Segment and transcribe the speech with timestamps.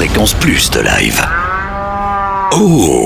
[0.00, 1.22] Fréquence Plus de live.
[2.52, 3.04] Oh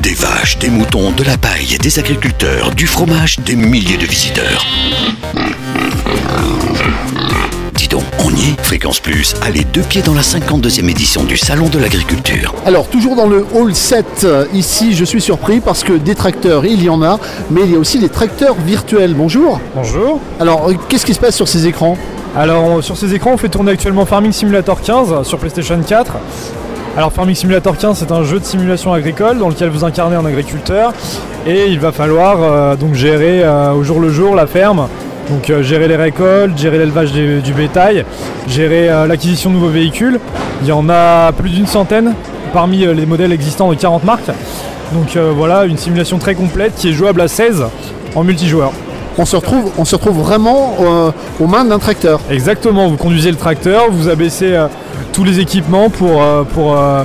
[0.00, 4.64] Des vaches, des moutons, de la paille, des agriculteurs, du fromage, des milliers de visiteurs.
[7.74, 11.22] Dis donc, on y est Fréquence Plus a les deux pieds dans la 52e édition
[11.24, 12.54] du Salon de l'Agriculture.
[12.64, 16.64] Alors, toujours dans le hall 7, euh, ici, je suis surpris parce que des tracteurs,
[16.64, 19.12] il y en a, mais il y a aussi des tracteurs virtuels.
[19.12, 19.60] Bonjour.
[19.74, 20.18] Bonjour.
[20.40, 21.98] Alors, euh, qu'est-ce qui se passe sur ces écrans?
[22.34, 26.14] Alors sur ces écrans, on fait tourner actuellement Farming Simulator 15 sur PlayStation 4.
[26.96, 30.24] Alors Farming Simulator 15, c'est un jeu de simulation agricole dans lequel vous incarnez un
[30.24, 30.94] agriculteur
[31.46, 34.88] et il va falloir euh, donc gérer euh, au jour le jour la ferme.
[35.50, 38.04] Euh, gérer les récoltes, gérer l'élevage du bétail,
[38.48, 40.18] gérer l'acquisition de nouveaux véhicules.
[40.62, 42.14] Il y en a plus d'une centaine
[42.52, 44.30] parmi les modèles existants de 40 marques.
[44.92, 47.64] Donc voilà, une simulation très complète qui est jouable à 16
[48.14, 48.72] en multijoueur.
[49.18, 52.20] On se, retrouve, on se retrouve vraiment euh, aux mains d'un tracteur.
[52.30, 54.66] Exactement, vous conduisez le tracteur, vous abaissez euh,
[55.12, 56.22] tous les équipements pour...
[56.22, 57.02] euh, pour euh,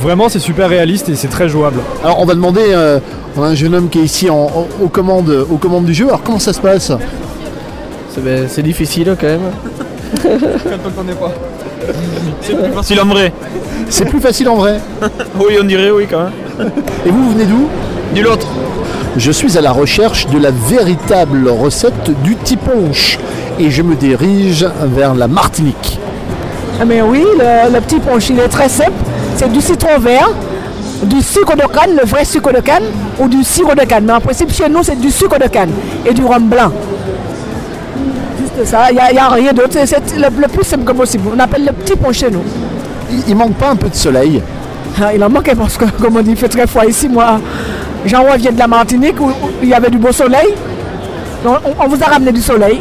[0.00, 1.80] vraiment, c'est super réaliste et c'est très jouable.
[2.02, 2.98] Alors, on va demander, euh,
[3.36, 5.94] on a un jeune homme qui est ici en- en- aux, commandes, aux commandes du
[5.94, 6.06] jeu.
[6.06, 6.90] Alors, comment ça se passe?
[8.10, 9.50] C'est ben, c'est difficile quand même.
[12.74, 13.32] Facile en vrai.
[13.88, 14.78] C'est plus facile en vrai.
[15.38, 16.70] Oui, on dirait, oui, quand même.
[17.06, 17.66] Et vous, vous venez d'où?
[18.14, 18.46] Du l'autre.
[19.16, 23.18] Je suis à la recherche de la véritable recette du tiponche
[23.58, 25.98] et je me dirige vers la Martinique.
[26.80, 28.92] Ah mais oui, le, le petit punch, il est très simple.
[29.36, 30.28] C'est du citron vert,
[31.04, 32.82] du sucre de canne, le vrai sucre de canne,
[33.20, 34.04] ou du sirop de canne.
[34.06, 35.70] Mais en principe, chez nous, c'est du sucre de canne
[36.04, 36.72] et du rhum blanc.
[38.40, 39.78] Juste ça, il n'y a, rien d'autre.
[39.84, 41.28] C'est- le, le plus simple que possible.
[41.34, 42.42] On appelle le petit punch chez nous.
[43.12, 44.42] Il, il manque pas un peu de soleil
[45.00, 47.08] Ah, Il en manquait parce que, comme on dit, il fait très froid ici.
[47.08, 47.38] Moi,
[48.06, 50.48] jean vient de la Martinique où, où il y avait du beau soleil.
[51.44, 52.80] Donc, on, on vous a ramené du soleil.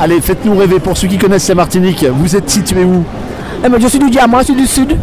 [0.00, 2.04] Allez, faites-nous rêver pour ceux qui connaissent la Martinique.
[2.12, 3.02] Vous êtes situé où?
[3.64, 4.96] Eh ben, je suis du diamant, je suis du sud.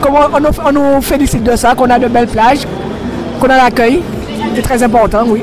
[0.00, 2.60] Comment on, nous- on nous félicite de ça, qu'on a de belles plages,
[3.40, 4.00] qu'on a l'accueil.
[4.54, 5.42] C'est très important, oui.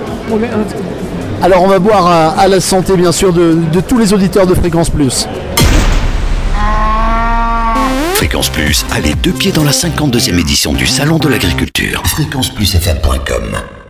[1.44, 4.46] Alors, on va boire à, à la santé, bien sûr, de, de tous les auditeurs
[4.46, 5.28] de Fréquence Plus.
[8.22, 12.04] Fréquence Plus a les deux pieds dans la 52e édition du Salon de l'Agriculture.
[12.06, 13.81] Fréquenceplusfm.com